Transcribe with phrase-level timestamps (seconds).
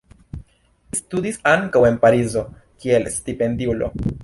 [0.93, 2.45] Li studis ankaŭ en Parizo
[2.85, 3.95] kiel stipendiulo.